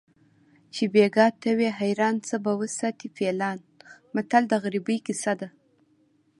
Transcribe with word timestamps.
چې 0.73 0.83
بیګا 0.93 1.27
ته 1.41 1.49
وي 1.57 1.69
حیران 1.79 2.15
څه 2.27 2.35
به 2.43 2.51
وساتي 2.61 3.07
فیلان 3.17 3.59
متل 4.13 4.43
د 4.49 4.53
غریبۍ 4.63 4.97
کیسه 5.07 5.33
ده 5.39 5.49